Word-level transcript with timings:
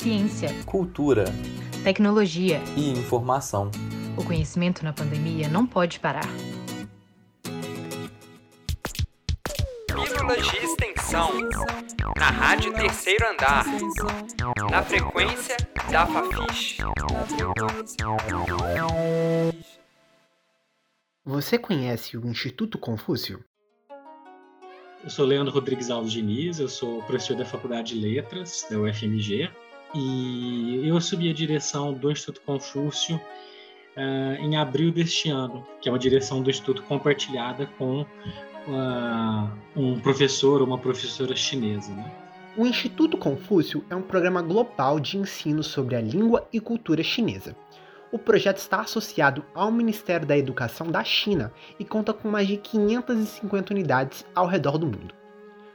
ciência, 0.00 0.48
cultura, 0.64 1.26
tecnologia 1.84 2.58
e 2.74 2.88
informação. 2.88 3.70
O 4.16 4.24
conhecimento 4.24 4.82
na 4.82 4.94
pandemia 4.94 5.46
não 5.46 5.66
pode 5.66 6.00
parar. 6.00 6.26
Pílulas 9.86 10.48
de 10.48 10.56
extensão. 10.56 11.30
Na 12.16 12.30
Rádio 12.30 12.72
Terceiro 12.72 13.26
Andar. 13.28 13.66
Na 14.70 14.82
frequência 14.82 15.56
da 15.92 16.06
Fafiche. 16.06 16.78
Você 21.26 21.58
conhece 21.58 22.16
o 22.16 22.26
Instituto 22.26 22.78
Confúcio? 22.78 23.44
Eu 25.04 25.10
sou 25.10 25.26
Leandro 25.26 25.52
Rodrigues 25.52 25.90
Alves 25.90 26.12
Diniz, 26.12 26.58
eu 26.58 26.68
sou 26.68 27.02
professor 27.02 27.36
da 27.36 27.44
Faculdade 27.44 27.94
de 27.94 28.00
Letras, 28.00 28.66
da 28.70 28.78
UFMG, 28.78 29.50
e 29.94 30.86
eu 30.86 30.96
assumi 30.96 31.30
a 31.30 31.34
direção 31.34 31.92
do 31.92 32.10
Instituto 32.10 32.42
Confúcio 32.42 33.16
uh, 33.16 34.34
em 34.40 34.56
abril 34.56 34.92
deste 34.92 35.30
ano, 35.30 35.66
que 35.80 35.88
é 35.88 35.92
uma 35.92 35.98
direção 35.98 36.42
do 36.42 36.50
Instituto 36.50 36.82
compartilhada 36.84 37.66
com 37.78 38.02
uh, 38.02 39.50
um 39.76 39.98
professor 40.00 40.60
ou 40.60 40.66
uma 40.66 40.78
professora 40.78 41.34
chinesa. 41.34 41.92
Né? 41.92 42.10
O 42.56 42.66
Instituto 42.66 43.16
Confúcio 43.16 43.84
é 43.88 43.96
um 43.96 44.02
programa 44.02 44.42
global 44.42 45.00
de 45.00 45.16
ensino 45.16 45.62
sobre 45.62 45.96
a 45.96 46.00
língua 46.00 46.46
e 46.52 46.60
cultura 46.60 47.02
chinesa. 47.02 47.56
O 48.12 48.18
projeto 48.18 48.58
está 48.58 48.80
associado 48.80 49.44
ao 49.54 49.70
Ministério 49.70 50.26
da 50.26 50.36
Educação 50.36 50.88
da 50.88 51.04
China 51.04 51.52
e 51.78 51.84
conta 51.84 52.12
com 52.12 52.28
mais 52.28 52.48
de 52.48 52.56
550 52.56 53.72
unidades 53.72 54.26
ao 54.34 54.48
redor 54.48 54.78
do 54.78 54.86
mundo. 54.86 55.14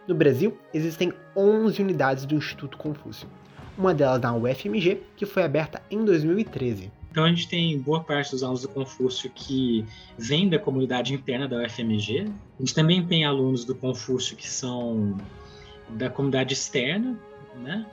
No 0.05 0.13
Brasil, 0.13 0.57
existem 0.73 1.13
11 1.35 1.81
unidades 1.81 2.25
do 2.25 2.35
Instituto 2.35 2.77
Confúcio, 2.77 3.27
uma 3.77 3.93
delas 3.93 4.21
na 4.21 4.35
UFMG, 4.35 5.01
que 5.15 5.25
foi 5.25 5.43
aberta 5.43 5.81
em 5.89 6.03
2013. 6.03 6.91
Então 7.11 7.23
a 7.23 7.29
gente 7.29 7.47
tem 7.47 7.79
boa 7.79 8.03
parte 8.03 8.31
dos 8.31 8.43
alunos 8.43 8.61
do 8.61 8.69
Confúcio 8.69 9.31
que 9.33 9.85
vem 10.17 10.49
da 10.49 10.59
comunidade 10.59 11.13
interna 11.13 11.47
da 11.47 11.63
UFMG. 11.63 12.27
A 12.59 12.61
gente 12.61 12.75
também 12.75 13.05
tem 13.05 13.23
alunos 13.23 13.63
do 13.63 13.73
Confúcio 13.73 14.35
que 14.35 14.49
são 14.49 15.17
da 15.89 16.09
comunidade 16.09 16.53
externa, 16.53 17.17
né? 17.55 17.85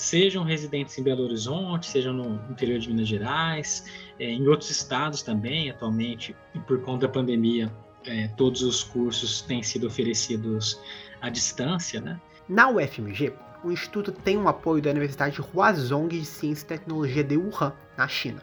sejam 0.00 0.42
residentes 0.42 0.96
em 0.96 1.02
Belo 1.02 1.24
Horizonte, 1.24 1.86
sejam 1.86 2.14
no 2.14 2.40
interior 2.50 2.78
de 2.78 2.88
Minas 2.88 3.06
Gerais, 3.06 3.84
é, 4.18 4.24
em 4.24 4.48
outros 4.48 4.70
estados 4.70 5.22
também, 5.22 5.68
atualmente, 5.68 6.34
e 6.54 6.58
por 6.60 6.80
conta 6.80 7.06
da 7.06 7.12
pandemia, 7.12 7.70
é, 8.06 8.28
todos 8.28 8.62
os 8.62 8.82
cursos 8.82 9.42
têm 9.42 9.62
sido 9.62 9.86
oferecidos 9.86 10.80
à 11.20 11.28
distância. 11.28 12.00
Né? 12.00 12.18
Na 12.48 12.70
UFMG, 12.70 13.34
o 13.62 13.70
Instituto 13.70 14.10
tem 14.10 14.38
um 14.38 14.48
apoio 14.48 14.82
da 14.82 14.90
Universidade 14.90 15.40
Huazhong 15.40 16.08
de 16.08 16.24
Ciência 16.24 16.64
e 16.64 16.68
Tecnologia 16.68 17.22
de 17.22 17.36
Wuhan, 17.36 17.72
na 17.96 18.08
China, 18.08 18.42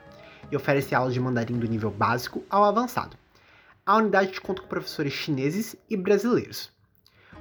e 0.52 0.56
oferece 0.56 0.94
aulas 0.94 1.14
de 1.14 1.20
mandarim 1.20 1.58
do 1.58 1.68
nível 1.68 1.90
básico 1.90 2.44
ao 2.50 2.64
avançado. 2.64 3.18
A 3.86 3.98
unidade 3.98 4.40
conta 4.42 4.62
com 4.62 4.68
professores 4.68 5.14
chineses 5.14 5.76
e 5.90 5.98
brasileiros. 5.98 6.72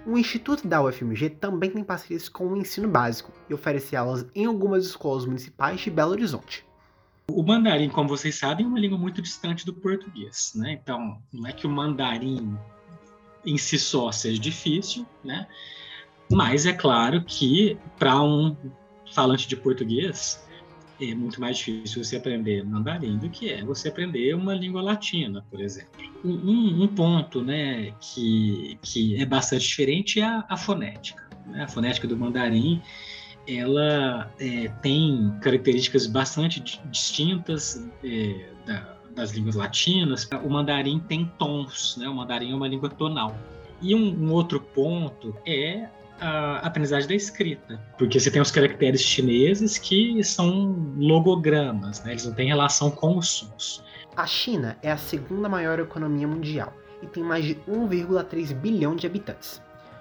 O 0.07 0.17
Instituto 0.17 0.69
da 0.69 0.81
UFMG 0.81 1.31
também 1.31 1.71
tem 1.71 1.83
parcerias 1.83 2.29
com 2.29 2.47
o 2.47 2.57
ensino 2.57 2.89
básico 2.89 3.33
e 3.51 3.55
oferece 3.55 3.97
aulas 3.97 4.25
em 4.35 4.47
algumas 4.47 4.87
escolas 4.87 5.27
municipais 5.27 5.81
de 5.81 5.91
Belo 5.91 6.13
Horizonte. 6.13 6.65
O 7.29 7.43
mandarim, 7.43 7.89
como 7.89 8.09
vocês 8.09 8.37
sabem, 8.37 8.65
é 8.65 8.69
uma 8.69 8.79
língua 8.79 8.97
muito 8.97 9.21
distante 9.21 9.67
do 9.67 9.75
português, 9.75 10.53
né? 10.55 10.79
Então, 10.81 11.21
não 11.33 11.49
é 11.49 11.53
que 11.53 11.67
o 11.67 11.71
mandarim 11.71 12.57
em 13.45 13.59
si 13.59 13.79
só 13.79 14.13
seja 14.13 14.41
difícil, 14.41 15.05
né? 15.25 15.49
Mas 16.31 16.67
é 16.67 16.73
claro 16.73 17.23
que 17.25 17.79
para 17.99 18.21
um 18.23 18.57
falante 19.13 19.47
de 19.47 19.57
português, 19.57 20.45
é 21.01 21.15
muito 21.15 21.41
mais 21.41 21.59
difícil 21.59 22.03
você 22.03 22.17
aprender 22.17 22.65
mandarim 22.65 23.19
do 23.19 23.29
que 23.29 23.51
é 23.51 23.63
você 23.63 23.89
aprender 23.89 24.35
uma 24.35 24.55
língua 24.55 24.83
latina, 24.83 25.45
por 25.51 25.61
exemplo. 25.61 25.91
Um, 26.25 26.85
um 26.85 26.89
ponto 26.89 27.43
né, 27.43 27.93
que, 28.01 28.79
que 28.83 29.21
é 29.21 29.27
bastante 29.27 29.67
diferente 29.67 30.21
é 30.21 30.25
a, 30.25 30.45
a 30.49 30.57
fonética. 30.57 31.29
Né? 31.47 31.65
A 31.65 31.69
fonética 31.69 32.09
do 32.09 32.17
mandarim 32.17 32.83
ela 33.47 34.33
é, 34.41 34.69
tem 34.83 35.33
características 35.41 36.07
bastante 36.07 36.61
distintas 36.91 37.87
é, 38.03 38.49
da, 38.67 38.97
das 39.15 39.31
línguas 39.31 39.55
latinas. 39.55 40.29
O 40.43 40.51
mandarim 40.51 40.99
tem 40.99 41.31
tons, 41.39 41.97
né? 41.97 42.09
o 42.09 42.15
mandarim 42.15 42.53
é 42.53 42.55
uma 42.55 42.67
língua 42.67 42.89
tonal. 42.89 43.37
E 43.83 43.95
um, 43.95 44.25
um 44.25 44.33
outro 44.33 44.59
ponto 44.61 45.37
é 45.47 45.89
a 46.21 46.59
aprendizagem 46.59 47.09
da 47.09 47.15
escrita, 47.15 47.81
porque 47.99 48.19
você 48.19 48.31
tem 48.31 48.41
os 48.41 48.51
caracteres 48.51 49.01
chineses 49.01 49.79
que 49.79 50.23
são 50.25 50.95
logogramas, 50.97 52.03
né? 52.05 52.13
eles 52.13 52.25
não 52.25 52.33
têm 52.33 52.49
relação 52.49 52.91
com 52.91 53.19
os 53.19 53.29
sons. 53.29 53.85
A 54.17 54.27
China 54.27 54.79
é 54.83 54.91
a 54.91 54.97
segunda 54.97 55.49
maior 55.49 55.79
economia 55.79 56.27
mundial 56.27 56.73
e 57.03 57.07
tem 57.07 57.23
mais 57.23 57.45
de 57.45 57.55
1,3 57.69 58.55
bilhão 58.55 58.97
de 58.97 59.07
habitantes. 59.07 59.61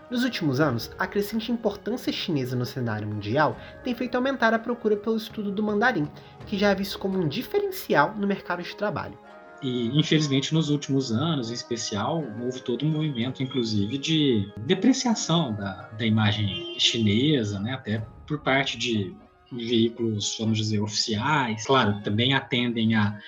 Nos 0.09 0.23
últimos 0.23 0.61
anos, 0.61 0.91
a 0.99 1.07
crescente 1.07 1.51
importância 1.51 2.13
chinesa 2.13 2.55
no 2.55 2.65
cenário 2.65 3.07
mundial 3.07 3.57
tem 3.83 3.95
feito 3.95 4.15
aumentar 4.15 4.53
a 4.53 4.59
procura 4.59 4.95
pelo 4.95 5.17
estudo 5.17 5.51
do 5.51 5.63
mandarim, 5.63 6.07
que 6.45 6.57
já 6.57 6.69
é 6.69 6.75
visto 6.75 6.99
como 6.99 7.17
um 7.17 7.27
diferencial 7.27 8.13
no 8.15 8.27
mercado 8.27 8.61
de 8.61 8.75
trabalho. 8.75 9.17
E, 9.65 9.87
infelizmente, 9.97 10.53
nos 10.53 10.69
últimos 10.69 11.11
anos, 11.11 11.49
em 11.49 11.55
especial, 11.55 12.23
houve 12.39 12.61
todo 12.61 12.85
um 12.85 12.89
movimento, 12.91 13.41
inclusive, 13.41 13.97
de 13.97 14.47
depreciação 14.59 15.55
da, 15.55 15.89
da 15.97 16.05
imagem 16.05 16.75
chinesa, 16.77 17.59
né? 17.59 17.73
até 17.73 18.05
por 18.27 18.41
parte 18.41 18.77
de 18.77 19.11
veículos, 19.51 20.35
vamos 20.39 20.59
dizer, 20.59 20.79
oficiais. 20.79 21.65
Claro, 21.65 21.99
também 22.03 22.35
atendem 22.35 22.93
a, 22.93 23.19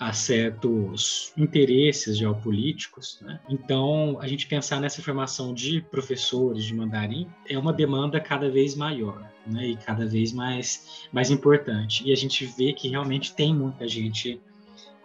a 0.00 0.10
certos 0.14 1.34
interesses 1.36 2.16
geopolíticos. 2.16 3.18
Né? 3.20 3.38
Então, 3.50 4.18
a 4.22 4.26
gente 4.26 4.46
pensar 4.46 4.80
nessa 4.80 5.02
formação 5.02 5.52
de 5.52 5.82
professores 5.82 6.64
de 6.64 6.72
mandarim 6.74 7.28
é 7.46 7.58
uma 7.58 7.74
demanda 7.74 8.18
cada 8.18 8.48
vez 8.48 8.74
maior 8.74 9.30
né? 9.46 9.68
e 9.68 9.76
cada 9.76 10.06
vez 10.06 10.32
mais, 10.32 11.06
mais 11.12 11.30
importante. 11.30 12.08
E 12.08 12.10
a 12.10 12.16
gente 12.16 12.46
vê 12.46 12.72
que 12.72 12.88
realmente 12.88 13.34
tem 13.34 13.54
muita 13.54 13.86
gente 13.86 14.40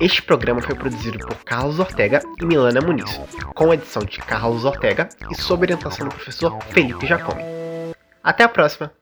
Este 0.00 0.22
programa 0.22 0.62
foi 0.62 0.76
produzido 0.76 1.18
por 1.18 1.34
Carlos 1.44 1.80
Ortega 1.80 2.22
e 2.40 2.46
Milana 2.46 2.80
Muniz, 2.80 3.20
com 3.54 3.74
edição 3.74 4.04
de 4.04 4.18
Carlos 4.18 4.64
Ortega 4.64 5.08
e 5.28 5.34
sob 5.34 5.64
orientação 5.64 6.08
do 6.08 6.14
professor 6.14 6.62
Felipe 6.66 7.04
Jacome. 7.06 7.42
Até 8.22 8.44
a 8.44 8.48
próxima! 8.48 8.99